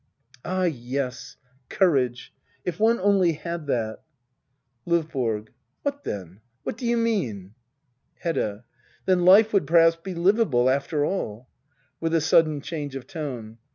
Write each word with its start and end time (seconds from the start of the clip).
Ah 0.43 0.63
yes— 0.63 1.37
courage! 1.69 2.33
If 2.65 2.79
one 2.79 2.99
only 3.01 3.33
had 3.33 3.67
that! 3.67 3.99
LdVBORO. 4.87 5.49
What 5.83 6.05
then? 6.05 6.41
What 6.63 6.75
do'you 6.75 6.97
mean? 6.97 7.53
Hedda. 8.15 8.65
Then 9.05 9.25
life 9.25 9.53
would 9.53 9.67
perhaps 9.67 9.97
be 9.97 10.15
liveable, 10.15 10.71
after 10.71 11.05
all. 11.05 11.49
[Wiik 12.01 12.15
a 12.15 12.21
sudden 12.21 12.61
cftange 12.61 12.95
of 12.95 13.05
tone. 13.05 13.59